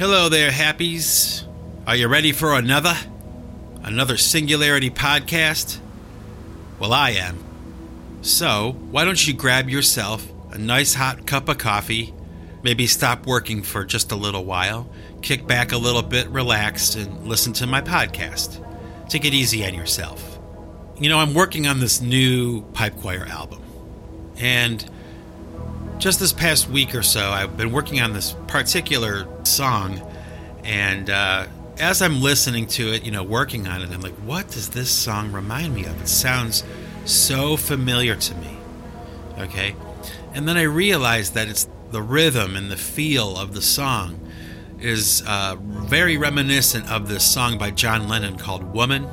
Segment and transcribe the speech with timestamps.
[0.00, 1.44] Hello there, happies.
[1.86, 2.94] Are you ready for another?
[3.82, 5.78] Another Singularity podcast?
[6.78, 7.38] Well, I am.
[8.22, 12.14] So, why don't you grab yourself a nice hot cup of coffee,
[12.62, 14.88] maybe stop working for just a little while,
[15.20, 18.66] kick back a little bit, relaxed, and listen to my podcast.
[19.10, 20.38] Take it easy on yourself.
[20.98, 23.62] You know, I'm working on this new pipe choir album.
[24.38, 24.82] And
[25.98, 30.00] just this past week or so, I've been working on this particular song.
[30.64, 31.46] And uh,
[31.78, 34.90] as I'm listening to it, you know, working on it, I'm like, what does this
[34.90, 36.00] song remind me of?
[36.00, 36.64] It sounds
[37.04, 38.56] so familiar to me.
[39.38, 39.74] Okay.
[40.34, 44.20] And then I realized that it's the rhythm and the feel of the song
[44.78, 49.04] is uh, very reminiscent of this song by John Lennon called Woman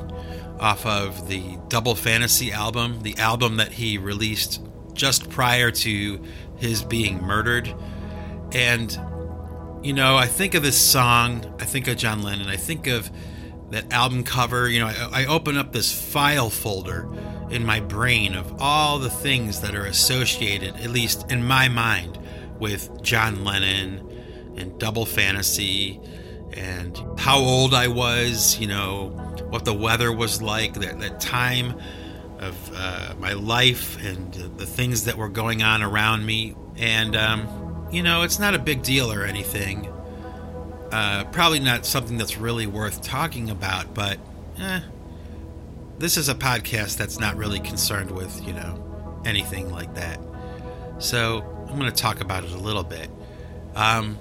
[0.60, 4.62] off of the Double Fantasy album, the album that he released
[4.94, 6.20] just prior to
[6.56, 7.72] his being murdered.
[8.52, 8.98] And,
[9.82, 13.10] you know, I think of this song, I think of John Lennon, I think of
[13.70, 14.68] that album cover.
[14.68, 17.08] You know, I, I open up this file folder
[17.50, 22.18] in my brain of all the things that are associated, at least in my mind,
[22.58, 24.04] with John Lennon
[24.56, 26.00] and Double Fantasy
[26.52, 29.10] and how old I was, you know,
[29.50, 31.78] what the weather was like, that, that time
[32.38, 36.56] of uh, my life and the things that were going on around me.
[36.76, 39.86] And, um, you know, it's not a big deal or anything.
[40.92, 44.18] Uh, probably not something that's really worth talking about, but
[44.58, 44.80] eh,
[45.98, 50.18] this is a podcast that's not really concerned with, you know, anything like that.
[50.98, 53.10] So I'm going to talk about it a little bit.
[53.74, 54.18] Um,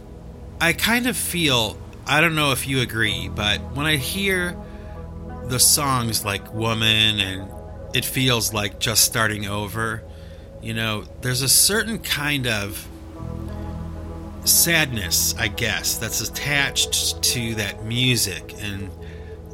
[0.59, 4.57] I kind of feel, I don't know if you agree, but when I hear
[5.47, 7.49] the songs like Woman and
[7.93, 10.03] it feels like just starting over.
[10.61, 12.87] You know, there's a certain kind of
[14.47, 18.89] sadness, I guess, that's attached to that music and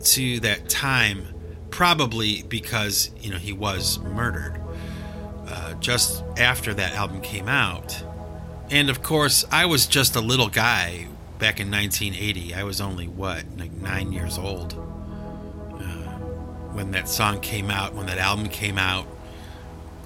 [0.04, 1.28] to that time,
[1.70, 4.62] probably because, you know, he was murdered
[5.48, 8.04] uh, just after that album came out.
[8.70, 11.08] And of course, I was just a little guy
[11.40, 12.54] back in 1980.
[12.54, 14.78] I was only, what, like nine years old
[16.74, 19.08] when that song came out, when that album came out.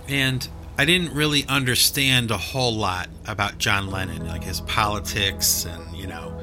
[0.07, 0.47] And
[0.79, 6.05] I didn't really understand a whole lot about John Lennon, like his politics and, you
[6.05, 6.39] know,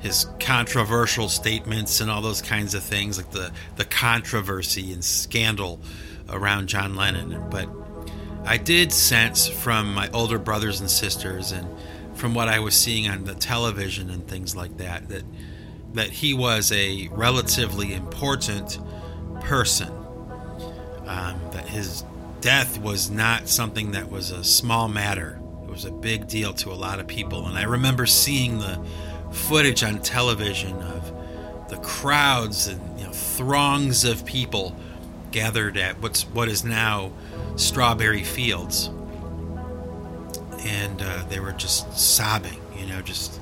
[0.00, 5.80] his controversial statements and all those kinds of things, like the, the controversy and scandal
[6.28, 7.42] around John Lennon.
[7.50, 7.68] But
[8.44, 11.66] I did sense from my older brothers and sisters and
[12.14, 15.24] from what I was seeing on the television and things like that, that
[15.94, 18.78] that he was a relatively important
[19.40, 19.88] person.
[21.06, 22.04] Um, that his
[22.40, 25.40] death was not something that was a small matter.
[25.62, 27.46] It was a big deal to a lot of people.
[27.46, 28.80] And I remember seeing the
[29.30, 34.76] footage on television of the crowds and you know, throngs of people
[35.30, 37.12] gathered at what's what is now
[37.56, 38.90] Strawberry Fields,
[40.64, 42.60] and uh, they were just sobbing.
[42.76, 43.40] You know, just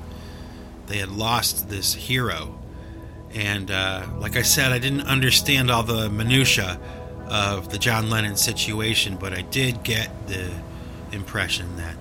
[0.85, 2.59] they had lost this hero
[3.33, 6.79] and uh, like I said, I didn't understand all the minutia
[7.29, 10.51] of the John Lennon situation, but I did get the
[11.11, 11.95] impression that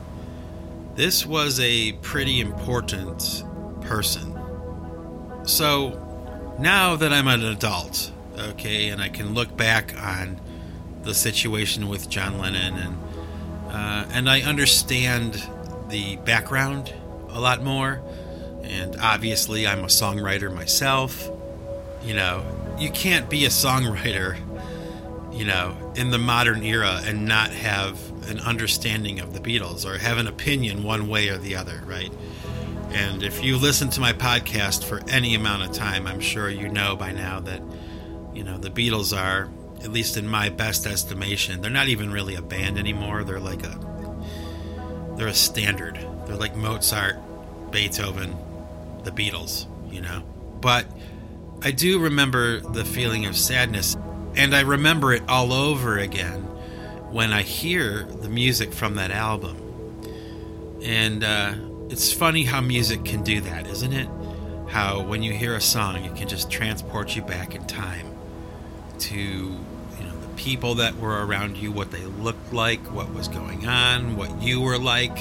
[0.95, 3.45] this was a pretty important
[3.83, 4.39] person.
[5.45, 10.41] So now that I'm an adult, okay, and I can look back on
[11.03, 12.99] the situation with John Lennon and
[13.71, 15.43] uh, and I understand
[15.89, 16.93] the background
[17.29, 18.01] a lot more
[18.63, 21.31] and obviously I'm a songwriter myself.
[22.03, 22.45] You know,
[22.79, 24.39] you can't be a songwriter,
[25.39, 27.97] you know, in the modern era and not have
[28.29, 32.13] an understanding of the Beatles or have an opinion one way or the other, right?
[32.91, 36.69] And if you listen to my podcast for any amount of time, I'm sure you
[36.69, 37.63] know by now that,
[38.35, 39.49] you know, the Beatles are,
[39.85, 43.23] at least in my best estimation, they're not even really a band anymore.
[43.23, 43.79] They're like a,
[45.17, 46.05] they're a standard.
[46.27, 47.17] They're like Mozart,
[47.71, 48.37] Beethoven,
[49.05, 50.23] the Beatles, you know.
[50.61, 50.87] But
[51.63, 53.97] I do remember the feeling of sadness,
[54.39, 56.43] and I remember it all over again
[57.11, 59.57] when I hear the music from that album.
[60.81, 61.55] And uh,
[61.91, 64.09] it's funny how music can do that, isn't it?
[64.69, 68.07] How when you hear a song, it can just transport you back in time
[69.01, 73.27] to you know the people that were around you, what they looked like, what was
[73.27, 75.19] going on, what you were like,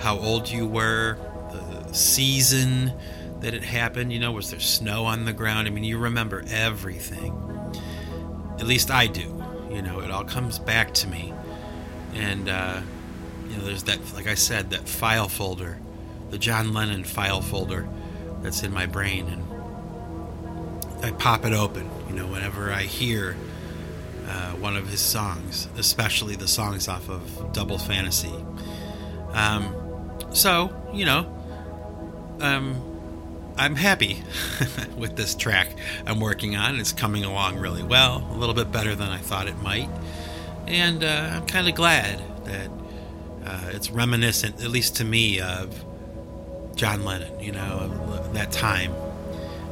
[0.00, 1.16] how old you were,
[1.52, 2.92] the season
[3.38, 4.12] that it happened?
[4.12, 5.68] You know, was there snow on the ground?
[5.68, 7.47] I mean, you remember everything.
[8.58, 9.44] At least I do.
[9.70, 11.32] You know, it all comes back to me.
[12.14, 12.80] And, uh,
[13.48, 15.78] you know, there's that, like I said, that file folder,
[16.30, 17.88] the John Lennon file folder,
[18.42, 21.90] that's in my brain, and I pop it open.
[22.08, 23.36] You know, whenever I hear
[24.28, 28.32] uh, one of his songs, especially the songs off of Double Fantasy.
[29.32, 29.74] Um,
[30.32, 31.34] so, you know,
[32.40, 32.87] um,
[33.58, 34.22] I'm happy
[34.96, 35.68] with this track
[36.06, 36.78] I'm working on.
[36.78, 39.88] It's coming along really well, a little bit better than I thought it might.
[40.66, 42.70] And uh, I'm kind of glad that
[43.44, 45.84] uh, it's reminiscent, at least to me, of
[46.76, 48.92] John Lennon, you know, that time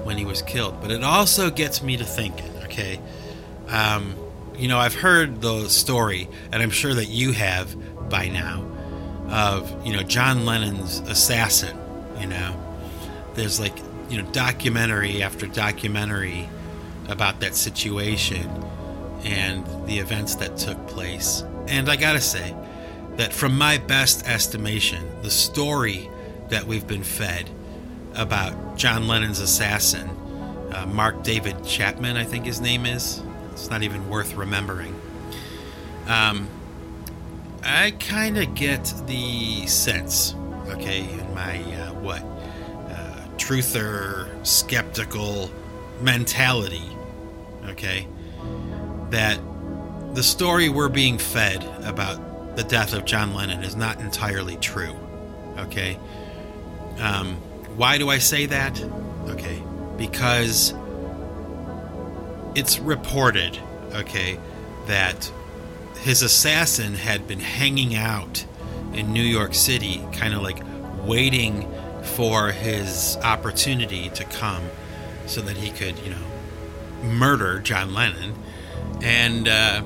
[0.05, 0.81] when he was killed.
[0.81, 3.01] But it also gets me to thinking, okay?
[3.69, 4.17] Um,
[4.57, 7.77] you know, I've heard the story, and I'm sure that you have
[8.09, 8.67] by now,
[9.29, 11.77] of, you know, John Lennon's assassin,
[12.19, 12.66] you know.
[13.37, 13.77] There's like,
[14.09, 16.49] you know, documentary after documentary
[17.09, 18.51] about that situation
[19.25, 21.45] and the events that took place.
[21.69, 22.55] And I gotta say
[23.17, 26.09] that, from my best estimation, the story
[26.49, 27.49] that we've been fed
[28.15, 30.09] about John Lennon's assassin,
[30.73, 33.23] uh, Mark David Chapman, I think his name is,
[33.53, 34.95] it's not even worth remembering.
[36.07, 36.49] Um,
[37.65, 40.35] I kind of get the sense,
[40.69, 42.23] okay, in my uh, what
[43.47, 45.49] truther skeptical
[46.01, 46.83] mentality,
[47.69, 48.05] okay,
[49.11, 49.39] that
[50.15, 54.97] the story we're being fed about the death of John Lennon is not entirely true,
[55.59, 55.97] okay.
[56.99, 57.37] Um,
[57.77, 58.83] why do I say that?
[59.29, 59.63] Okay,
[59.97, 60.75] because
[62.57, 63.57] it's reported,
[63.93, 64.41] okay,
[64.87, 65.31] that
[66.01, 68.45] his assassin had been hanging out
[68.93, 70.59] in New York City, kind of like
[71.05, 71.73] waiting
[72.07, 74.63] for his opportunity to come
[75.27, 78.35] so that he could, you know, murder John Lennon.
[79.03, 79.83] And, uh,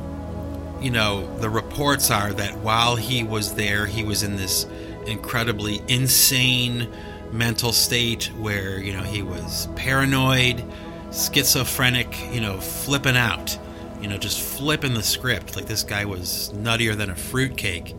[0.80, 4.66] you know, the reports are that while he was there, he was in this
[5.06, 6.88] incredibly insane
[7.32, 10.64] mental state where, you know, he was paranoid
[11.12, 13.58] schizophrenic, you know, flipping out,
[14.00, 17.94] you know, just flipping the script like this guy was nuttier than a fruitcake.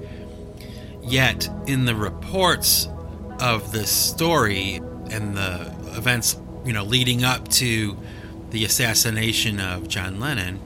[1.04, 2.88] Yet, in the reports
[3.42, 4.76] of this story
[5.10, 7.98] and the events, you know, leading up to
[8.52, 10.60] the assassination of John Lennon,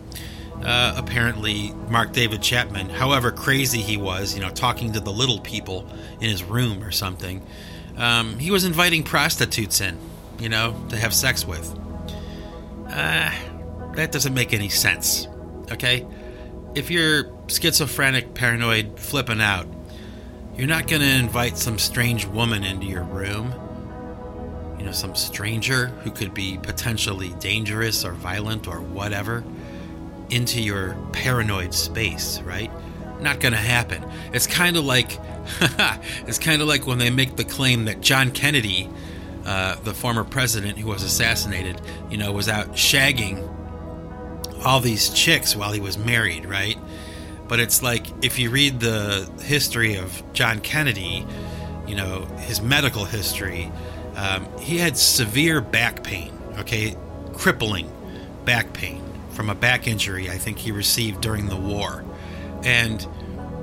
[0.63, 5.39] uh, apparently Mark David Chapman, however crazy he was, you know, talking to the little
[5.39, 5.87] people
[6.19, 7.41] in his room or something,
[7.97, 9.97] um, he was inviting prostitutes in,
[10.39, 11.77] you know, to have sex with.
[12.89, 13.31] Uh,
[13.93, 15.27] that doesn't make any sense.
[15.71, 16.05] Okay?
[16.75, 19.67] If you're schizophrenic, paranoid, flipping out,
[20.57, 23.53] you're not going to invite some strange woman into your room.
[24.79, 29.43] You know, some stranger who could be potentially dangerous or violent or whatever
[30.29, 32.71] into your paranoid space, right?
[33.21, 34.03] Not going to happen.
[34.33, 35.19] It's kind of like
[36.27, 38.89] it's kind of like when they make the claim that John Kennedy
[39.45, 41.79] uh, the former president who was assassinated,
[42.09, 43.47] you know, was out shagging
[44.65, 46.77] all these chicks while he was married, right?
[47.47, 51.25] But it's like if you read the history of John Kennedy,
[51.87, 53.71] you know, his medical history,
[54.15, 56.95] um, he had severe back pain, okay,
[57.33, 57.91] crippling
[58.45, 62.03] back pain from a back injury I think he received during the war.
[62.63, 63.05] And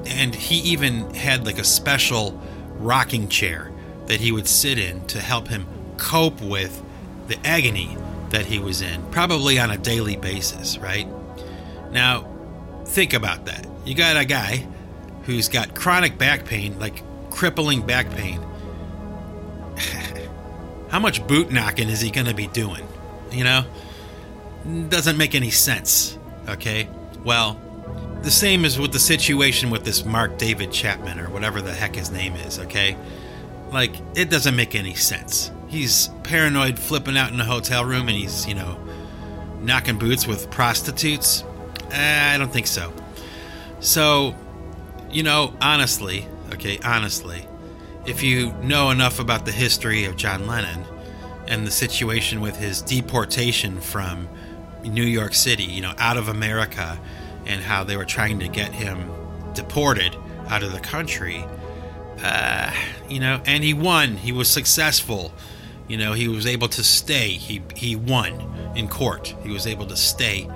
[0.07, 2.41] and he even had like a special
[2.79, 3.73] rocking chair
[4.07, 5.67] that he would sit in to help him
[5.97, 6.83] cope with
[7.29, 7.97] the agony
[8.31, 11.07] that he was in, probably on a daily basis, right?
[11.93, 12.32] Now,
[12.93, 13.67] think about that.
[13.85, 14.67] You got a guy
[15.25, 18.41] who's got chronic back pain, like crippling back pain.
[20.89, 22.87] How much boot knocking is he going to be doing?
[23.31, 23.65] You know?
[24.89, 26.19] Doesn't make any sense,
[26.49, 26.89] okay?
[27.25, 27.59] Well,
[28.23, 31.97] the same is with the situation with this Mark David Chapman or whatever the heck
[31.97, 32.97] his name is, okay?
[33.73, 35.51] Like, it doesn't make any sense.
[35.67, 38.79] He's paranoid, flipping out in a hotel room, and he's, you know,
[39.61, 41.43] knocking boots with prostitutes.
[41.93, 42.93] Eh, I don't think so.
[43.81, 44.35] So,
[45.11, 47.47] you know, honestly, okay, honestly,
[48.07, 50.85] if you know enough about the history of John Lennon
[51.47, 54.29] and the situation with his deportation from
[54.83, 56.99] New York City, you know, out of America,
[57.47, 59.11] and how they were trying to get him
[59.55, 60.17] deported
[60.49, 61.45] out of the country,
[62.23, 62.73] uh,
[63.09, 64.17] you know, and he won.
[64.17, 65.33] He was successful.
[65.89, 67.31] You know, he was able to stay.
[67.31, 69.35] He he won in court.
[69.43, 70.49] He was able to stay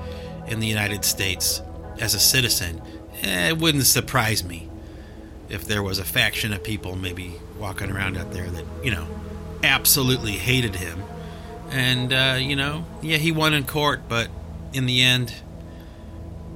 [0.48, 1.62] in the United States
[2.00, 2.82] as a citizen.
[3.22, 4.68] Eh, it wouldn't surprise me
[5.48, 9.06] if there was a faction of people maybe walking around out there that you know
[9.62, 11.02] absolutely hated him.
[11.70, 14.28] And uh, you know, yeah, he won in court, but
[14.72, 15.34] in the end,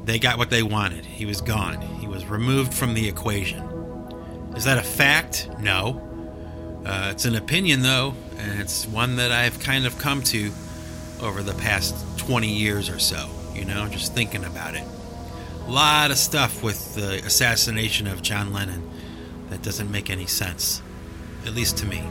[0.04, 1.04] they got what they wanted.
[1.04, 1.80] He was gone.
[1.80, 3.62] He was removed from the equation.
[4.56, 5.49] Is that a fact?
[5.61, 6.06] No.
[6.85, 10.50] Uh, it's an opinion, though, and it's one that I've kind of come to
[11.20, 14.85] over the past 20 years or so, you know, just thinking about it.
[15.66, 18.88] A lot of stuff with the assassination of John Lennon
[19.50, 20.83] that doesn't make any sense,
[21.47, 22.02] at least to me.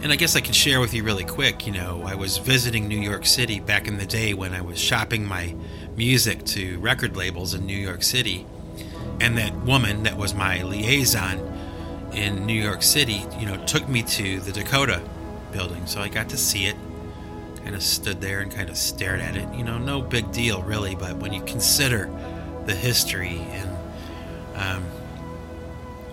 [0.00, 1.66] And I guess I can share with you really quick.
[1.66, 4.78] You know, I was visiting New York City back in the day when I was
[4.78, 5.54] shopping my
[5.96, 8.46] music to record labels in New York City.
[9.20, 11.40] And that woman that was my liaison
[12.12, 15.02] in New York City, you know, took me to the Dakota
[15.52, 15.86] building.
[15.86, 16.76] So I got to see it.
[17.68, 19.46] Kind of stood there and kind of stared at it.
[19.54, 22.10] You know, no big deal really, but when you consider
[22.64, 23.70] the history and
[24.54, 24.84] um,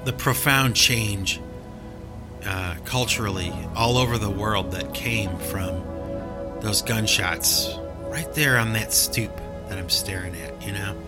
[0.04, 1.40] the profound change
[2.46, 5.82] uh, culturally all over the world that came from
[6.60, 9.34] those gunshots right there on that stoop
[9.70, 11.02] that I'm staring at, you know?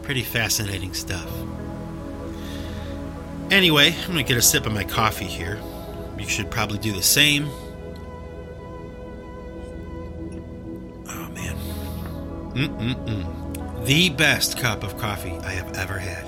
[0.00, 1.30] Pretty fascinating stuff.
[3.50, 5.60] Anyway, I'm to get a sip of my coffee here.
[6.18, 7.50] You should probably do the same.
[12.58, 13.86] Mm-mm-mm.
[13.86, 16.26] The best cup of coffee I have ever had.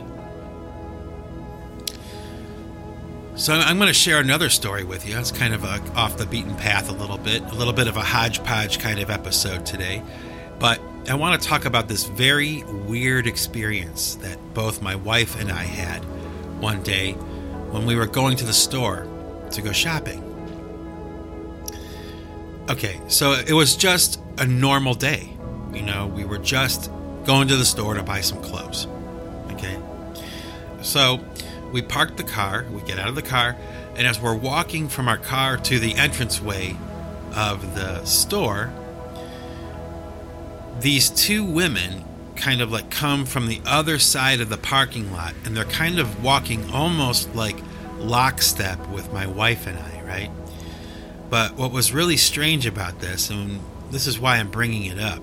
[3.35, 5.19] So I'm going to share another story with you.
[5.19, 7.97] It's kind of a off the beaten path a little bit, a little bit of
[7.97, 10.03] a hodgepodge kind of episode today.
[10.61, 15.51] But I want to talk about this very weird experience that both my wife and
[15.51, 16.05] I had
[16.61, 17.13] one day
[17.73, 19.09] when we were going to the store
[19.51, 20.23] to go shopping.
[22.69, 25.37] Okay, so it was just a normal day.
[25.73, 26.91] You know, we were just
[27.25, 28.87] going to the store to buy some clothes.
[29.53, 29.79] Okay.
[30.83, 31.21] So
[31.73, 33.57] we park the car, we get out of the car,
[33.97, 36.77] and as we're walking from our car to the entranceway
[37.35, 38.73] of the store,
[40.81, 42.05] these two women
[42.37, 45.99] kind of like come from the other side of the parking lot and they're kind
[45.99, 47.57] of walking almost like
[47.99, 50.31] lockstep with my wife and I, right?
[51.29, 53.61] But what was really strange about this, and
[53.91, 55.23] this is why I'm bringing it up,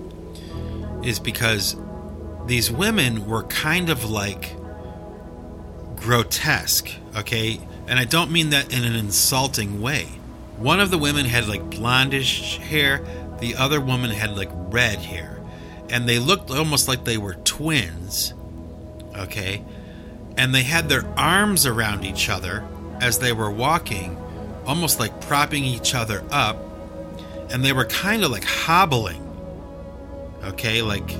[1.02, 1.76] is because
[2.46, 4.56] these women were kind of like
[5.96, 7.60] grotesque, okay?
[7.86, 10.04] And I don't mean that in an insulting way.
[10.56, 13.04] One of the women had like blondish hair,
[13.40, 15.40] the other woman had like red hair.
[15.90, 18.34] And they looked almost like they were twins,
[19.16, 19.64] okay?
[20.36, 22.64] And they had their arms around each other
[23.00, 24.16] as they were walking,
[24.66, 26.58] almost like propping each other up.
[27.50, 29.24] And they were kind of like hobbling,
[30.48, 30.82] okay?
[30.82, 31.10] Like,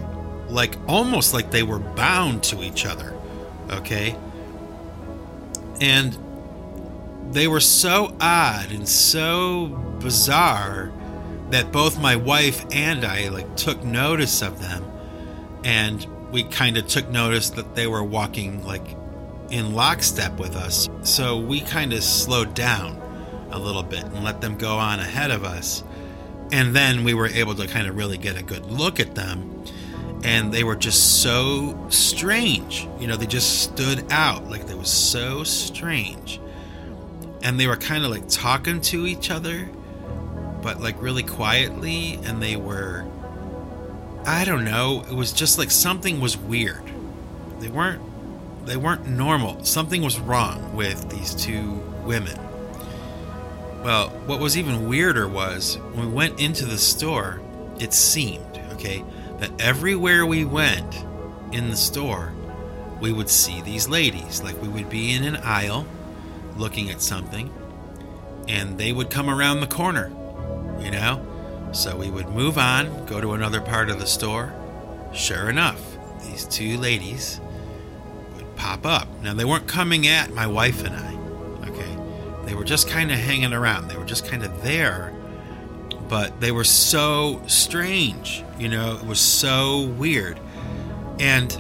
[0.48, 3.14] like almost like they were bound to each other,
[3.70, 4.16] okay?
[5.80, 6.16] And
[7.32, 9.66] they were so odd and so
[10.00, 10.90] bizarre
[11.50, 14.84] that both my wife and I like took notice of them
[15.64, 18.86] and we kind of took notice that they were walking like
[19.50, 20.88] in lockstep with us.
[21.02, 23.00] So we kind of slowed down
[23.50, 25.82] a little bit and let them go on ahead of us.
[26.50, 29.58] And then we were able to kind of really get a good look at them
[30.24, 32.88] and they were just so strange.
[32.98, 36.40] You know, they just stood out like they was so strange.
[37.42, 39.68] And they were kind of like talking to each other,
[40.60, 42.18] but like really quietly.
[42.24, 43.06] And they were,
[44.26, 46.82] I don't know, it was just like something was weird.
[47.60, 48.02] They weren't,
[48.66, 49.64] they weren't normal.
[49.64, 51.74] Something was wrong with these two
[52.04, 52.38] women.
[53.82, 57.40] Well, what was even weirder was when we went into the store,
[57.78, 59.04] it seemed, okay,
[59.38, 61.04] that everywhere we went
[61.52, 62.32] in the store,
[63.00, 64.42] we would see these ladies.
[64.42, 65.86] Like we would be in an aisle
[66.56, 67.52] looking at something,
[68.48, 70.08] and they would come around the corner,
[70.80, 71.24] you know?
[71.72, 74.52] So we would move on, go to another part of the store.
[75.14, 75.80] Sure enough,
[76.22, 77.40] these two ladies
[78.36, 79.06] would pop up.
[79.22, 81.17] Now, they weren't coming at my wife and I?
[82.48, 85.12] They were just kind of hanging around, they were just kind of there
[86.08, 88.42] but they were so strange.
[88.58, 90.40] You know, it was so weird.
[91.20, 91.56] And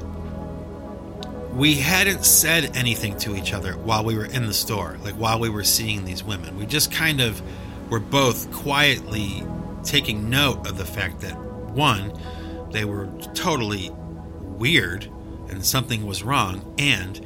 [1.52, 5.38] we hadn't said anything to each other while we were in the store, like while
[5.38, 6.56] we were seeing these women.
[6.56, 7.42] We just kind of
[7.90, 9.42] were both quietly
[9.82, 12.12] taking note of the fact that one,
[12.70, 15.08] they were totally weird
[15.48, 17.24] and something was wrong, and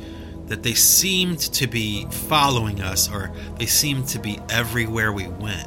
[0.52, 5.66] that they seemed to be following us or they seemed to be everywhere we went.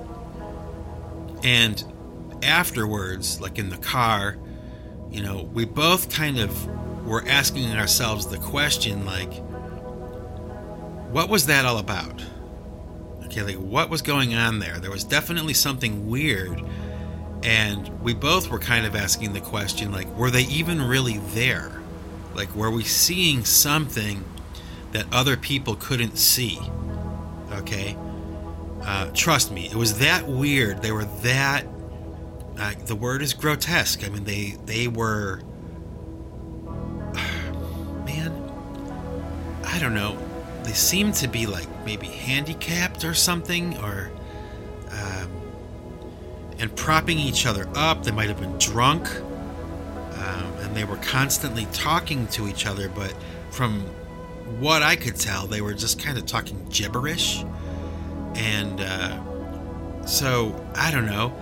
[1.44, 1.84] And
[2.44, 4.38] afterwards, like in the car,
[5.10, 9.34] you know, we both kind of were asking ourselves the question like,
[11.12, 12.24] what was that all about?
[13.24, 14.78] Okay, like what was going on there?
[14.78, 16.64] There was definitely something weird.
[17.42, 21.72] And we both were kind of asking the question like, were they even really there?
[22.36, 24.24] Like, were we seeing something
[24.96, 26.58] that other people couldn't see?
[27.52, 27.98] Okay.
[28.82, 30.82] Uh, trust me, it was that weird.
[30.82, 31.68] They were that.
[32.58, 34.06] Uh, the word is grotesque.
[34.06, 35.42] I mean, they they were.
[38.06, 38.32] Man,
[39.66, 40.18] I don't know.
[40.64, 44.10] They seemed to be like maybe handicapped or something, or
[44.92, 45.30] um,
[46.58, 48.04] and propping each other up.
[48.04, 52.88] They might have been drunk, um, and they were constantly talking to each other.
[52.88, 53.14] But
[53.50, 53.84] from
[54.60, 57.44] what I could tell, they were just kind of talking gibberish.
[58.36, 61.34] And uh, so, I don't know.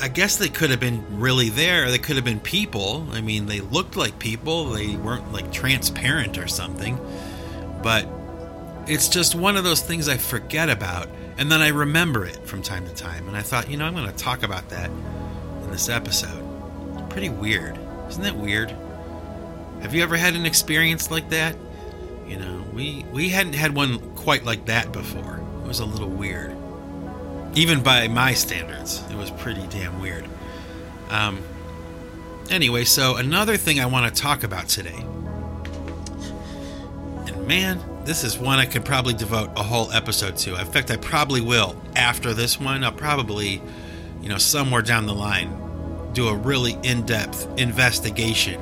[0.00, 1.90] I guess they could have been really there.
[1.90, 3.06] They could have been people.
[3.10, 4.70] I mean, they looked like people.
[4.70, 6.98] They weren't like transparent or something.
[7.82, 8.08] But
[8.86, 11.08] it's just one of those things I forget about.
[11.36, 13.28] And then I remember it from time to time.
[13.28, 16.44] And I thought, you know, I'm going to talk about that in this episode.
[17.10, 17.78] Pretty weird.
[18.08, 18.74] Isn't that weird?
[19.82, 21.56] Have you ever had an experience like that?
[22.28, 25.40] You know, we we hadn't had one quite like that before.
[25.64, 26.54] It was a little weird,
[27.54, 29.02] even by my standards.
[29.10, 30.26] It was pretty damn weird.
[31.10, 31.42] Um.
[32.50, 35.04] Anyway, so another thing I want to talk about today,
[37.26, 40.58] and man, this is one I could probably devote a whole episode to.
[40.58, 42.84] In fact, I probably will after this one.
[42.84, 43.60] I'll probably,
[44.22, 45.50] you know, somewhere down the line,
[46.14, 48.60] do a really in-depth investigation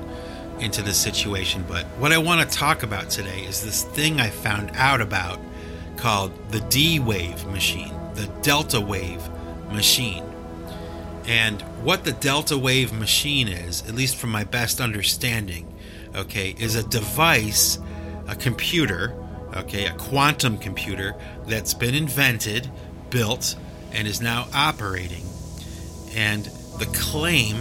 [0.61, 1.65] into this situation.
[1.69, 5.41] But what I want to talk about today is this thing I found out about
[5.97, 9.23] called the D wave machine, the delta wave
[9.71, 10.25] machine.
[11.27, 15.73] And what the delta wave machine is, at least from my best understanding,
[16.15, 17.79] okay, is a device,
[18.29, 19.13] a computer,
[19.57, 21.15] okay, a quantum computer
[21.47, 22.71] that's been invented,
[23.11, 23.57] built,
[23.93, 25.25] and is now operating.
[26.15, 26.45] And
[26.79, 27.57] the claim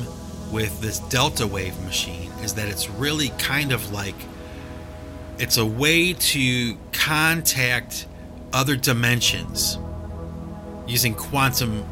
[0.51, 4.15] with this delta wave machine is that it's really kind of like
[5.37, 8.05] it's a way to contact
[8.53, 9.77] other dimensions
[10.87, 11.83] using quantum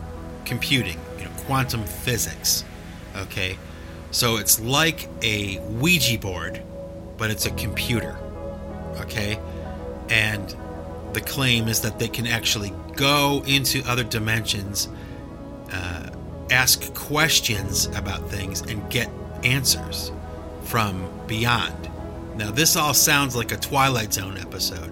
[0.46, 2.64] computing, you know, quantum physics.
[3.18, 3.58] Okay?
[4.12, 6.62] So it's like a Ouija board,
[7.18, 8.16] but it's a computer.
[9.02, 9.40] Okay?
[10.10, 10.56] And
[11.14, 14.88] the claim is that they can actually go into other dimensions,
[15.72, 16.10] uh,
[16.52, 19.10] ask questions about things, and get
[19.44, 20.12] answers
[20.74, 21.88] from beyond.
[22.36, 24.92] Now, this all sounds like a Twilight Zone episode.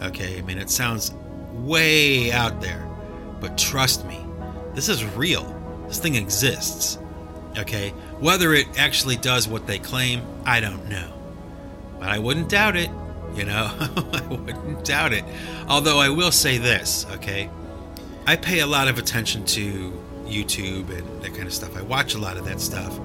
[0.00, 1.12] Okay, I mean, it sounds
[1.52, 2.88] way out there.
[3.38, 4.24] But trust me,
[4.72, 5.44] this is real.
[5.86, 6.96] This thing exists.
[7.58, 11.12] Okay, whether it actually does what they claim, I don't know.
[11.98, 12.88] But I wouldn't doubt it.
[13.34, 15.26] You know, I wouldn't doubt it.
[15.68, 17.50] Although I will say this, okay?
[18.26, 19.92] I pay a lot of attention to
[20.24, 21.76] YouTube and that kind of stuff.
[21.76, 22.98] I watch a lot of that stuff.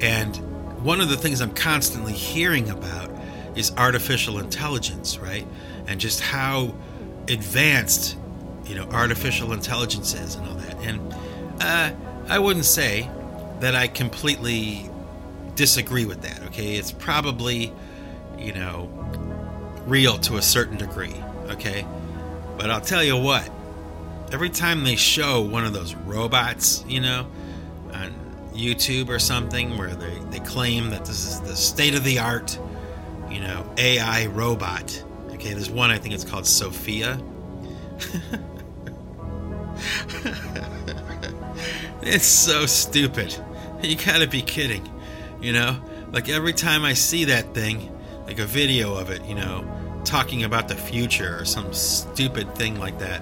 [0.00, 0.40] And
[0.86, 3.10] one of the things I'm constantly hearing about
[3.56, 5.44] is artificial intelligence, right?
[5.88, 6.76] And just how
[7.26, 8.16] advanced,
[8.66, 10.76] you know, artificial intelligence is and all that.
[10.84, 11.14] And
[11.60, 11.90] uh,
[12.28, 13.10] I wouldn't say
[13.58, 14.88] that I completely
[15.56, 16.76] disagree with that, okay?
[16.76, 17.72] It's probably,
[18.38, 18.88] you know,
[19.86, 21.16] real to a certain degree,
[21.48, 21.84] okay?
[22.56, 23.50] But I'll tell you what,
[24.30, 27.26] every time they show one of those robots, you know,
[28.56, 32.58] YouTube or something where they, they claim that this is the state of the art,
[33.30, 35.04] you know, AI robot.
[35.32, 37.20] Okay, there's one I think it's called Sophia.
[42.02, 43.36] it's so stupid.
[43.82, 44.88] You gotta be kidding.
[45.40, 45.80] You know?
[46.12, 47.92] Like every time I see that thing,
[48.26, 49.64] like a video of it, you know,
[50.04, 53.20] talking about the future or some stupid thing like that,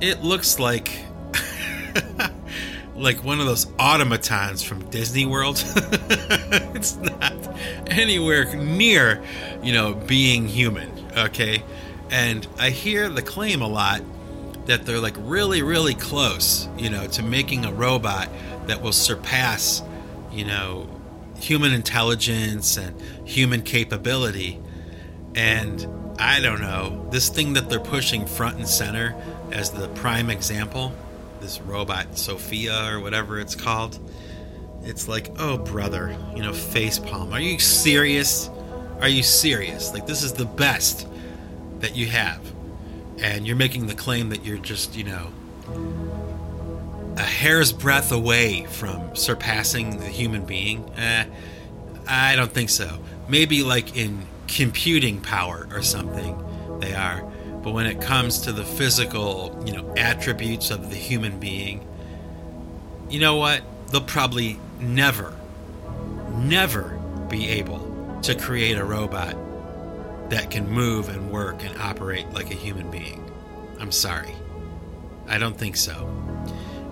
[0.00, 0.98] it looks like
[2.98, 5.62] like one of those automatons from Disney World.
[6.74, 7.32] it's not
[7.86, 9.22] anywhere near,
[9.62, 11.62] you know, being human, okay?
[12.10, 14.02] And I hear the claim a lot
[14.66, 18.28] that they're like really really close, you know, to making a robot
[18.66, 19.82] that will surpass,
[20.30, 20.88] you know,
[21.40, 24.60] human intelligence and human capability.
[25.34, 25.86] And
[26.18, 29.14] I don't know, this thing that they're pushing front and center
[29.52, 30.92] as the prime example,
[31.40, 33.98] this robot Sophia or whatever it's called.
[34.82, 37.32] It's like, oh brother, you know, face palm.
[37.32, 38.48] Are you serious?
[39.00, 39.92] Are you serious?
[39.92, 41.06] Like this is the best
[41.80, 42.40] that you have.
[43.18, 45.32] And you're making the claim that you're just, you know,
[47.16, 50.88] a hair's breadth away from surpassing the human being.
[50.96, 51.24] Eh,
[52.06, 52.98] I don't think so.
[53.28, 56.38] Maybe like in computing power or something,
[56.80, 57.28] they are.
[57.62, 61.86] But when it comes to the physical, you know, attributes of the human being,
[63.10, 63.62] you know what?
[63.90, 65.34] They'll probably never,
[66.34, 69.36] never be able to create a robot
[70.30, 73.30] that can move and work and operate like a human being.
[73.80, 74.34] I'm sorry.
[75.26, 76.08] I don't think so.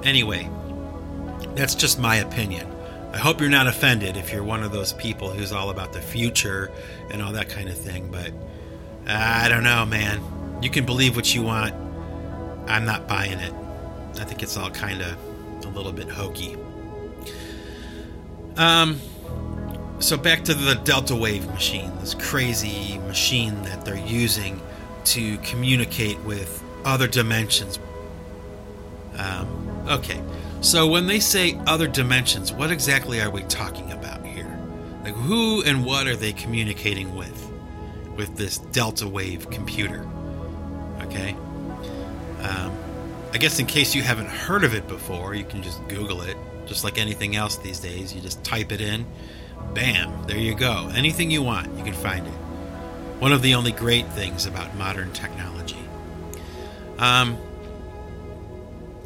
[0.04, 0.48] Anyway,
[1.54, 2.70] that's just my opinion.
[3.12, 6.02] I hope you're not offended if you're one of those people who's all about the
[6.02, 6.70] future
[7.10, 8.30] and all that kind of thing, but
[9.08, 10.20] uh, I don't know, man.
[10.60, 11.74] You can believe what you want.
[12.68, 13.52] I'm not buying it.
[14.18, 15.16] I think it's all kind of
[15.64, 16.56] a little bit hokey.
[18.56, 19.00] Um,
[19.98, 24.60] so back to the Delta Wave machine, this crazy machine that they're using
[25.04, 27.78] to communicate with other dimensions.
[29.16, 30.20] Um, okay,
[30.60, 34.58] so when they say other dimensions, what exactly are we talking about here?
[35.04, 37.50] Like, who and what are they communicating with?
[38.16, 40.06] With this Delta Wave computer?
[41.06, 41.36] Okay.
[42.42, 42.72] Um,
[43.32, 46.36] I guess in case you haven't heard of it before, you can just Google it.
[46.66, 49.06] Just like anything else these days, you just type it in.
[49.74, 50.90] Bam, there you go.
[50.94, 52.32] Anything you want, you can find it.
[53.20, 55.78] One of the only great things about modern technology.
[56.98, 57.36] Um,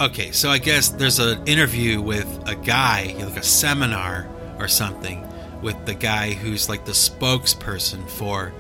[0.01, 5.27] okay, so I guess there's an interview with a guy, like a seminar or something,
[5.61, 8.53] with the guy who's like the spokesperson for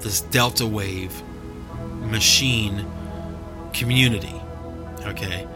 [0.00, 1.22] this Delta Wave
[2.10, 2.86] machine
[3.72, 4.34] community.
[5.02, 5.46] Okay,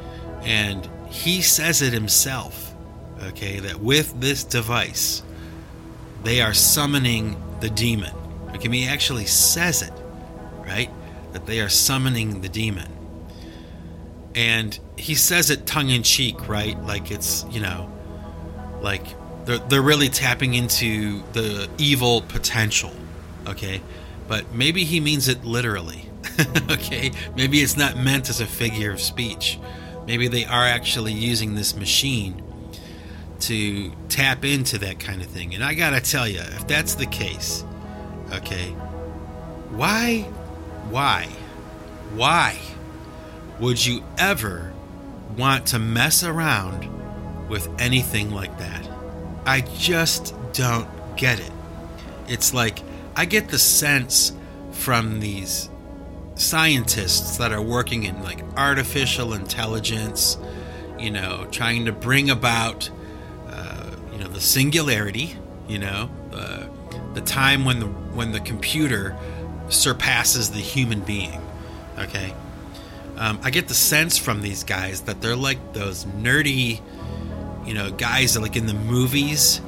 [0.42, 2.74] and he says it himself.
[3.22, 5.22] Okay, that with this device,
[6.24, 8.14] they are summoning the demon.
[8.54, 9.92] Okay, he actually says it,
[10.58, 10.90] right?
[11.32, 12.92] That they are summoning the demon
[14.34, 16.80] and he says it tongue in cheek, right?
[16.84, 17.90] Like it's you know,
[18.80, 19.04] like
[19.44, 22.92] they're they're really tapping into the evil potential,
[23.46, 23.82] okay?
[24.28, 26.08] But maybe he means it literally,
[26.70, 27.12] okay?
[27.36, 29.58] Maybe it's not meant as a figure of speech.
[30.06, 32.42] Maybe they are actually using this machine
[33.40, 35.54] to tap into that kind of thing.
[35.54, 37.64] And I gotta tell you, if that's the case,
[38.32, 38.70] okay,
[39.70, 40.22] why,
[40.90, 41.24] why,
[42.14, 42.58] why?
[43.62, 44.72] would you ever
[45.36, 46.88] want to mess around
[47.48, 48.88] with anything like that?
[49.46, 51.52] I just don't get it.
[52.26, 52.80] It's like
[53.14, 54.32] I get the sense
[54.72, 55.68] from these
[56.42, 60.36] scientists that are working in like artificial intelligence,
[60.98, 62.90] you know, trying to bring about,
[63.48, 65.36] uh, you know, the singularity,
[65.68, 66.66] you know, uh,
[67.14, 69.16] the time when the when the computer
[69.68, 71.40] surpasses the human being.
[71.98, 72.34] Okay,
[73.16, 76.80] um, I get the sense from these guys that they're like those nerdy,
[77.66, 79.58] you know, guys that like in the movies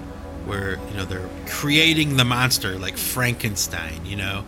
[0.46, 4.44] where you know they're creating the monster like Frankenstein, you know,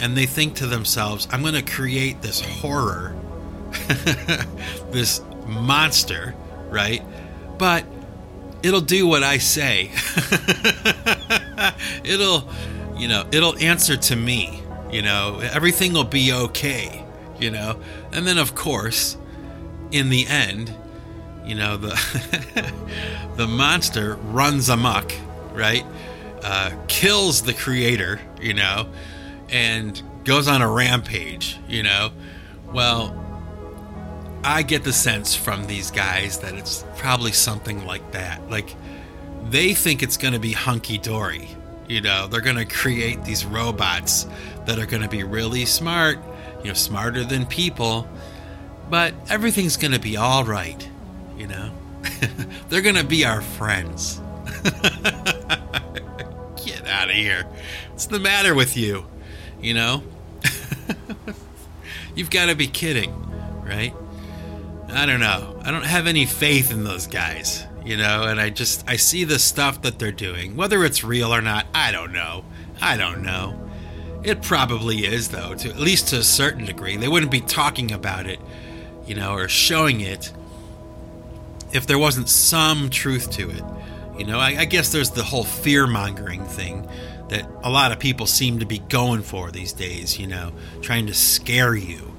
[0.00, 3.14] and they think to themselves, "I'm going to create this horror,
[4.90, 6.34] this monster,
[6.68, 7.02] right?"
[7.58, 7.84] But
[8.62, 9.90] it'll do what I say.
[12.04, 12.48] it'll,
[12.96, 14.62] you know, it'll answer to me.
[14.90, 17.04] You know, everything will be okay
[17.40, 17.80] you know?
[18.12, 19.16] And then, of course,
[19.90, 20.72] in the end,
[21.44, 22.72] you know, the,
[23.36, 25.12] the monster runs amok,
[25.52, 25.84] right?
[26.44, 28.88] Uh, kills the creator, you know,
[29.50, 32.10] and goes on a rampage, you know?
[32.72, 33.16] Well,
[34.44, 38.48] I get the sense from these guys that it's probably something like that.
[38.50, 38.74] Like,
[39.44, 41.48] they think it's going to be hunky dory.
[41.88, 44.26] You know, they're going to create these robots
[44.66, 46.18] that are going to be really smart
[46.62, 48.06] you know, smarter than people,
[48.88, 50.88] but everything's going to be all right,
[51.36, 51.70] you know?
[52.68, 54.20] They're going to be our friends.
[56.64, 57.46] Get out of here.
[57.90, 59.06] What's the matter with you?
[59.60, 60.02] You know?
[62.14, 63.14] You've got to be kidding,
[63.64, 63.94] right?
[64.88, 65.60] I don't know.
[65.62, 69.24] I don't have any faith in those guys, you know, and I just I see
[69.24, 70.56] the stuff that they're doing.
[70.56, 72.44] Whether it's real or not, I don't know.
[72.80, 73.70] I don't know.
[74.22, 76.96] It probably is, though, to at least to a certain degree.
[76.96, 78.38] They wouldn't be talking about it,
[79.06, 80.32] you know, or showing it
[81.72, 83.62] if there wasn't some truth to it.
[84.18, 86.86] You know, I, I guess there's the whole fear mongering thing
[87.30, 91.06] that a lot of people seem to be going for these days, you know, trying
[91.06, 92.12] to scare you,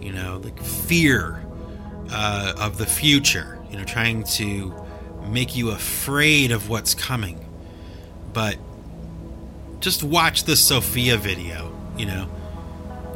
[0.00, 1.44] you know, like fear
[2.10, 4.72] uh, of the future, you know, trying to
[5.28, 7.44] make you afraid of what's coming.
[8.32, 8.56] But
[9.80, 12.30] just watch the Sophia video, you know,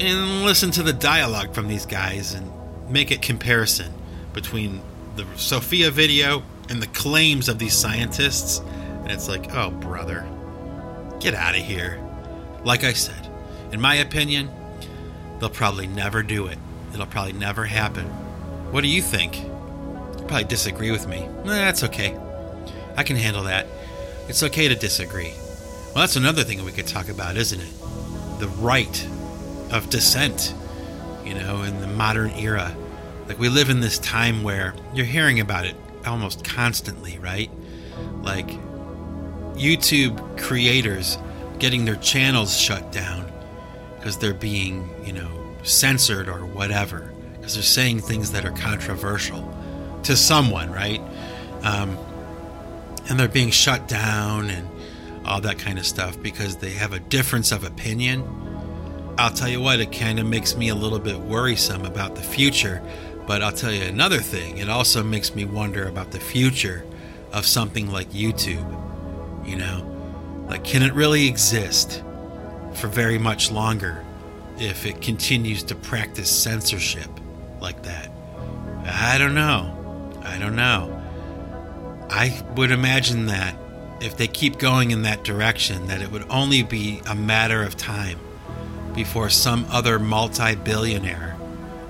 [0.01, 2.51] and listen to the dialogue from these guys and
[2.90, 3.92] make a comparison
[4.33, 4.81] between
[5.14, 8.59] the Sophia video and the claims of these scientists.
[9.03, 10.27] And it's like, oh, brother,
[11.20, 12.00] get out of here.
[12.64, 13.28] Like I said,
[13.72, 14.50] in my opinion,
[15.38, 16.59] they'll probably never do it.
[16.92, 18.07] It'll probably never happen.
[18.72, 19.42] What do you think?
[19.42, 21.28] You probably disagree with me.
[21.44, 22.18] That's okay.
[22.96, 23.66] I can handle that.
[24.28, 25.33] It's okay to disagree.
[25.87, 27.72] Well, that's another thing we could talk about, isn't it?
[28.40, 29.09] The right
[29.70, 30.54] of dissent,
[31.24, 32.74] you know, in the modern era.
[33.26, 35.76] Like we live in this time where you're hearing about it
[36.07, 37.50] almost constantly, right?
[38.22, 38.50] Like
[39.58, 41.18] YouTube creators
[41.58, 43.30] getting their channels shut down
[43.96, 45.28] because they're being, you know,
[45.62, 49.54] censored or whatever because they're saying things that are controversial
[50.04, 51.00] to someone, right?
[51.62, 51.98] Um,
[53.08, 54.68] and they're being shut down and
[55.26, 58.24] all that kind of stuff because they have a difference of opinion.
[59.18, 62.22] I'll tell you what, it kind of makes me a little bit worrisome about the
[62.22, 62.82] future.
[63.26, 66.84] But I'll tell you another thing, it also makes me wonder about the future
[67.32, 68.88] of something like YouTube.
[69.48, 72.02] You know, like, can it really exist
[72.74, 74.04] for very much longer
[74.58, 77.08] if it continues to practice censorship
[77.58, 78.11] like that?
[78.84, 79.74] I don't know.
[80.22, 80.94] I don't know.
[82.11, 83.56] I would imagine that
[84.02, 87.76] if they keep going in that direction, that it would only be a matter of
[87.76, 88.18] time
[88.94, 91.37] before some other multi billionaire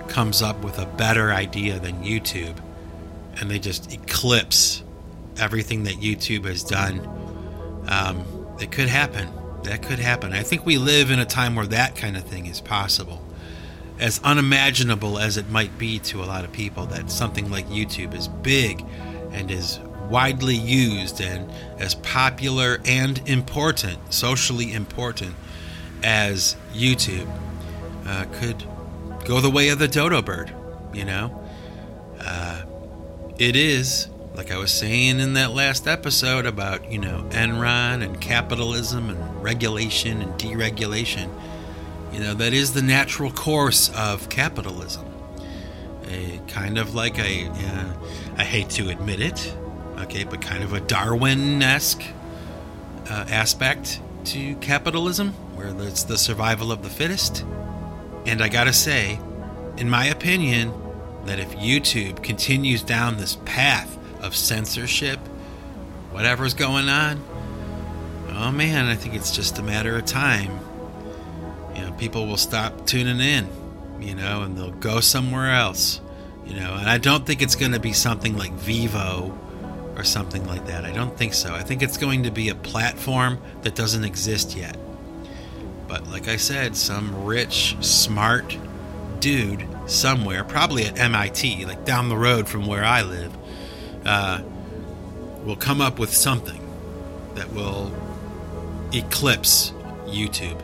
[0.07, 2.57] comes up with a better idea than YouTube
[3.41, 4.83] and they just eclipse
[5.39, 7.18] everything that YouTube has done.
[7.89, 8.25] Um,
[8.61, 9.29] it could happen.
[9.65, 10.33] That could happen.
[10.33, 13.25] I think we live in a time where that kind of thing is possible.
[13.99, 18.15] As unimaginable as it might be to a lot of people, that something like YouTube
[18.15, 18.85] is big
[19.33, 25.35] and is widely used and as popular and important, socially important
[26.03, 27.29] as YouTube,
[28.07, 28.65] uh, could
[29.25, 30.55] go the way of the dodo bird,
[30.93, 31.45] you know?
[32.21, 32.63] Uh,
[33.39, 38.21] it is, like I was saying in that last episode about, you know, Enron and
[38.21, 41.29] capitalism and regulation and deregulation,
[42.13, 45.05] you know, that is the natural course of capitalism.
[46.07, 47.93] A kind of like a, uh,
[48.37, 49.53] I hate to admit it,
[50.03, 52.05] okay, but kind of a Darwin esque
[53.11, 57.45] uh, aspect to capitalism, where it's the survival of the fittest.
[58.25, 59.19] And I gotta say,
[59.79, 60.73] in my opinion,
[61.25, 65.19] that if YouTube continues down this path of censorship,
[66.11, 67.23] whatever's going on,
[68.31, 70.59] oh man, I think it's just a matter of time.
[71.75, 73.49] You know, people will stop tuning in,
[74.01, 76.01] you know, and they'll go somewhere else,
[76.47, 79.37] you know, and I don't think it's going to be something like Vivo
[79.97, 80.85] or something like that.
[80.85, 81.55] I don't think so.
[81.55, 84.77] I think it's going to be a platform that doesn't exist yet.
[85.89, 88.57] But like I said, some rich, smart
[89.21, 93.37] dude somewhere, probably at MIT, like down the road from where I live,
[94.05, 94.43] uh,
[95.45, 96.61] will come up with something
[97.35, 97.93] that will
[98.93, 99.73] eclipse
[100.07, 100.61] YouTube.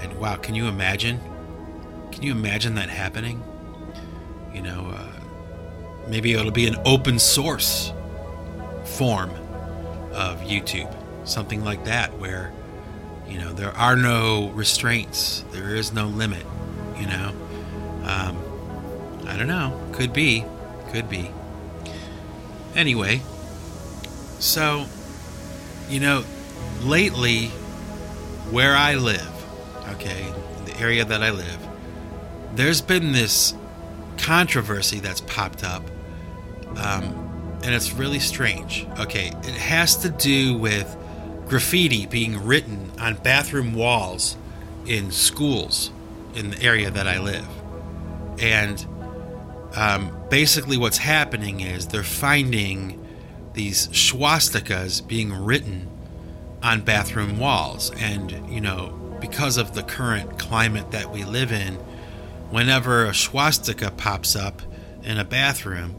[0.00, 1.20] And wow, can you imagine?
[2.10, 3.42] Can you imagine that happening?
[4.52, 5.12] You know, uh,
[6.08, 7.92] maybe it'll be an open source
[8.84, 9.30] form
[10.12, 10.92] of YouTube,
[11.26, 12.52] something like that, where
[13.28, 16.44] you know there are no restraints, there is no limit.
[16.98, 17.32] You know,
[18.04, 18.36] um,
[19.26, 20.44] I don't know, could be,
[20.90, 21.30] could be.
[22.74, 23.20] Anyway,
[24.38, 24.86] so
[25.88, 26.24] you know,
[26.82, 27.48] lately,
[28.50, 29.28] where I live,
[29.90, 30.32] okay,
[30.64, 31.58] the area that I live,
[32.54, 33.54] there's been this
[34.16, 35.82] controversy that's popped up.
[36.76, 38.86] Um, and it's really strange.
[38.98, 40.96] Okay, it has to do with
[41.46, 44.36] graffiti being written on bathroom walls
[44.86, 45.90] in schools
[46.34, 47.46] in the area that I live.
[48.38, 48.84] And
[49.74, 52.98] um, basically, what's happening is they're finding
[53.54, 55.88] these swastikas being written
[56.62, 57.90] on bathroom walls.
[57.96, 61.74] And, you know, because of the current climate that we live in,
[62.50, 64.62] whenever a swastika pops up
[65.02, 65.96] in a bathroom,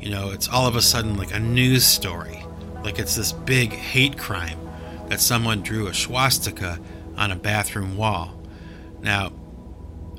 [0.00, 2.44] you know, it's all of a sudden like a news story.
[2.82, 4.58] Like it's this big hate crime
[5.08, 6.78] that someone drew a swastika
[7.16, 8.40] on a bathroom wall.
[9.00, 9.32] Now,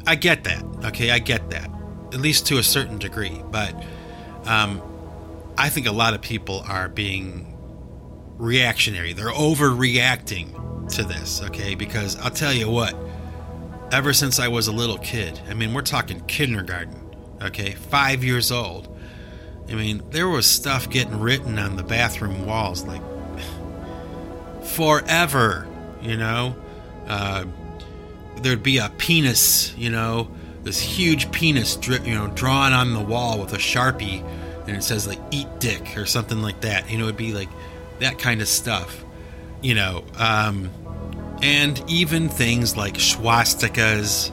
[0.05, 0.63] I get that.
[0.85, 1.69] Okay, I get that.
[2.13, 3.41] At least to a certain degree.
[3.51, 3.75] But
[4.45, 4.81] um,
[5.57, 7.57] I think a lot of people are being
[8.37, 9.13] reactionary.
[9.13, 11.75] They're overreacting to this, okay?
[11.75, 12.95] Because I'll tell you what,
[13.91, 16.99] ever since I was a little kid, I mean, we're talking kindergarten,
[17.41, 17.71] okay?
[17.71, 18.87] Five years old.
[19.69, 23.01] I mean, there was stuff getting written on the bathroom walls like
[24.63, 25.67] forever,
[26.01, 26.55] you know?
[27.07, 27.45] Uh,
[28.37, 30.29] there'd be a penis, you know,
[30.67, 34.23] this huge penis, you know, drawn on the wall with a sharpie,
[34.67, 36.89] and it says like "eat dick" or something like that.
[36.89, 37.49] You know, it'd be like
[37.99, 39.03] that kind of stuff,
[39.61, 40.69] you know, um,
[41.41, 44.31] and even things like swastikas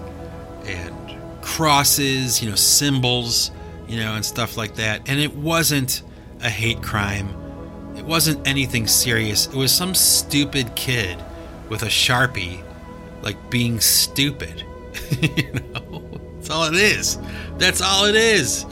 [0.66, 3.50] and crosses, you know, symbols
[3.88, 5.02] you know, and stuff like that.
[5.08, 6.02] And it wasn't
[6.42, 7.28] a hate crime.
[7.96, 9.46] It wasn't anything serious.
[9.46, 11.22] It was some stupid kid
[11.68, 12.62] with a Sharpie,
[13.22, 14.64] like being stupid.
[15.20, 15.83] you know,
[16.44, 17.18] that's all it is.
[17.56, 18.66] That's all it is.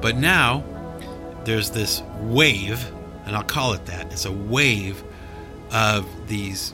[0.00, 0.64] But now
[1.44, 2.82] there's this wave,
[3.26, 4.10] and I'll call it that.
[4.10, 5.04] It's a wave
[5.70, 6.72] of these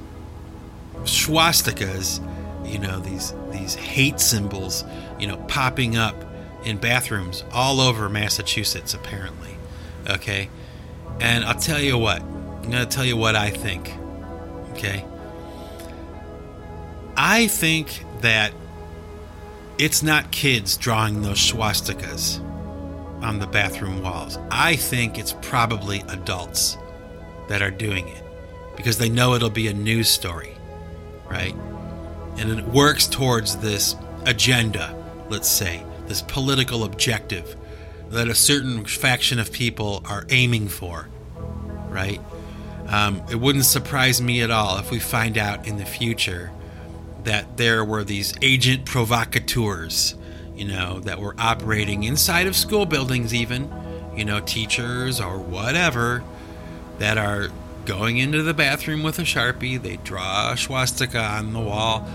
[1.03, 2.21] swastikas,
[2.65, 4.85] you know, these these hate symbols,
[5.19, 6.15] you know, popping up
[6.65, 9.57] in bathrooms all over Massachusetts apparently.
[10.09, 10.49] Okay?
[11.21, 12.23] And I'll tell you what.
[12.23, 13.93] I'm going to tell you what I think.
[14.71, 15.05] Okay?
[17.17, 18.53] I think that
[19.79, 22.41] it's not kids drawing those swastikas
[23.23, 24.39] on the bathroom walls.
[24.51, 26.77] I think it's probably adults
[27.49, 28.23] that are doing it
[28.77, 30.55] because they know it'll be a news story,
[31.29, 31.55] right?
[32.37, 34.95] And it works towards this agenda,
[35.29, 37.57] let's say, this political objective
[38.11, 41.09] that a certain faction of people are aiming for,
[41.89, 42.21] right?
[42.87, 46.53] Um, it wouldn't surprise me at all if we find out in the future
[47.25, 50.15] that there were these agent provocateurs,
[50.55, 53.73] you know, that were operating inside of school buildings, even,
[54.17, 56.23] you know, teachers or whatever,
[56.99, 57.49] that are
[57.87, 62.09] going into the bathroom with a sharpie, they draw a swastika on the wall,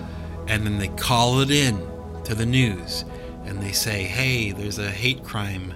[0.47, 1.77] and then they call it in
[2.23, 3.05] to the news
[3.49, 5.73] and they say, hey, there's a hate crime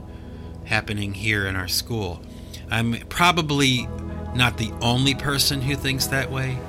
[0.66, 2.22] happening here in our school.
[2.70, 3.88] I'm probably
[4.36, 6.60] not the only person who thinks that way,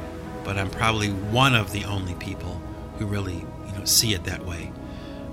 [0.44, 2.60] but I'm probably one of the only people
[2.98, 4.70] who really, you know, see it that way.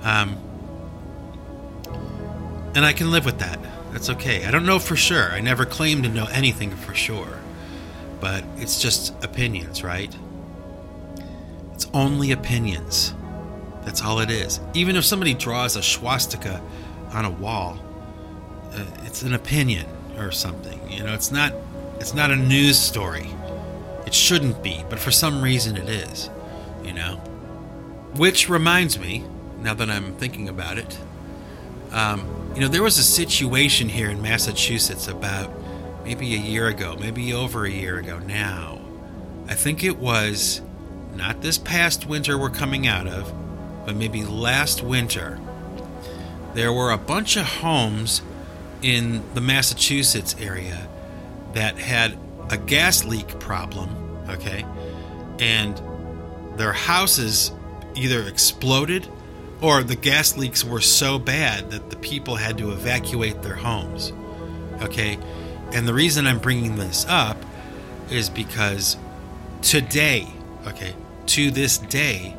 [0.02, 0.38] Um,
[2.74, 3.60] and I can live with that.
[3.92, 4.46] That's okay.
[4.46, 5.32] I don't know for sure.
[5.32, 7.40] I never claim to know anything for sure.
[8.22, 10.16] But it's just opinions, right?
[11.74, 13.14] It's only opinions.
[13.84, 14.60] That's all it is.
[14.74, 16.62] Even if somebody draws a swastika
[17.12, 17.80] on a wall,
[18.72, 19.86] uh, it's an opinion
[20.18, 20.80] or something.
[20.90, 21.54] You know, it's not
[22.00, 23.28] it's not a news story.
[24.06, 26.30] It shouldn't be, but for some reason it is.
[26.84, 27.16] You know,
[28.16, 29.24] which reminds me,
[29.60, 30.98] now that I'm thinking about it,
[31.92, 35.52] um, you know, there was a situation here in Massachusetts about
[36.04, 38.80] maybe a year ago, maybe over a year ago now.
[39.48, 40.62] I think it was
[41.16, 43.34] not this past winter we're coming out of,
[43.86, 45.40] but maybe last winter,
[46.54, 48.22] there were a bunch of homes
[48.82, 50.88] in the Massachusetts area
[51.54, 52.18] that had
[52.52, 53.90] a gas leak problem,
[54.30, 54.66] okay?
[55.40, 55.82] And
[56.58, 57.52] their houses
[57.96, 59.08] either exploded
[59.62, 64.12] or the gas leaks were so bad that the people had to evacuate their homes,
[64.82, 65.18] okay?
[65.72, 67.38] And the reason I'm bringing this up
[68.10, 68.98] is because
[69.62, 70.28] today,
[70.68, 70.94] okay,
[71.28, 72.36] to this day,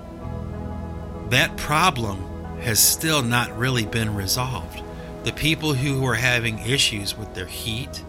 [1.30, 4.82] that problem has still not really been resolved.
[5.24, 8.04] The people who were having issues with their heat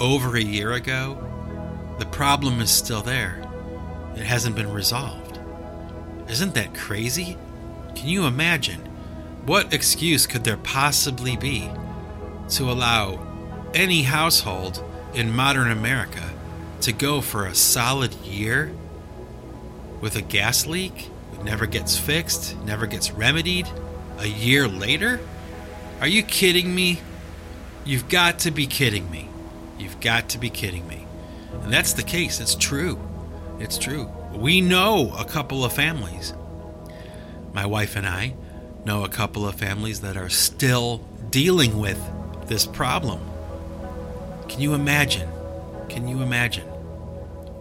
[0.00, 1.16] over a year ago,
[1.98, 3.42] the problem is still there.
[4.16, 5.38] It hasn't been resolved.
[6.28, 7.36] Isn't that crazy?
[7.94, 8.80] Can you imagine?
[9.46, 11.70] What excuse could there possibly be
[12.50, 13.26] to allow
[13.74, 14.82] any household
[15.14, 16.30] in modern America
[16.82, 18.72] to go for a solid year
[20.00, 21.10] with a gas leak?
[21.38, 23.68] that never gets fixed, never gets remedied.
[24.18, 25.20] A year later?
[26.00, 27.00] Are you kidding me?
[27.84, 29.27] You've got to be kidding me.
[29.78, 31.06] You've got to be kidding me.
[31.62, 32.40] And that's the case.
[32.40, 32.98] It's true.
[33.58, 34.10] It's true.
[34.34, 36.34] We know a couple of families.
[37.52, 38.34] My wife and I
[38.84, 40.98] know a couple of families that are still
[41.30, 42.00] dealing with
[42.46, 43.20] this problem.
[44.48, 45.28] Can you imagine?
[45.88, 46.66] Can you imagine?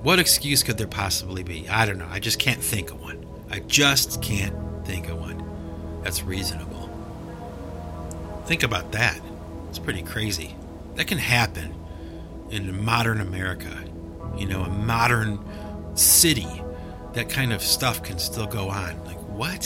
[0.04, 1.68] What excuse could there possibly be?
[1.70, 2.08] I don't know.
[2.10, 3.26] I just can't think of one.
[3.50, 5.44] I just can't think of one
[6.04, 6.90] that's reasonable.
[8.46, 9.20] Think about that.
[9.70, 10.56] It's pretty crazy.
[10.96, 11.74] That can happen
[12.50, 13.84] in modern America.
[14.38, 15.40] You know, a modern
[15.96, 16.48] city.
[17.14, 19.04] That kind of stuff can still go on.
[19.06, 19.66] Like, what?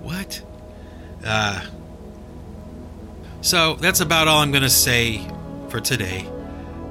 [0.00, 0.42] What?
[1.24, 1.64] Uh,
[3.40, 5.20] so that's about all I'm going to say
[5.68, 6.26] for today.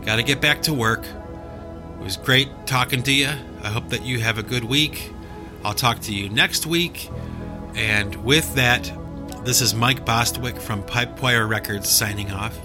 [0.05, 1.05] Got to get back to work.
[1.05, 3.29] It was great talking to you.
[3.63, 5.11] I hope that you have a good week.
[5.63, 7.09] I'll talk to you next week.
[7.75, 8.91] And with that,
[9.45, 12.57] this is Mike Bostwick from Pipewire Records signing off.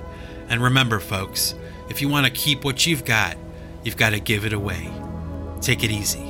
[0.49, 1.55] And remember, folks,
[1.89, 3.37] if you want to keep what you've got,
[3.83, 4.91] you've got to give it away.
[5.61, 6.28] Take it easy.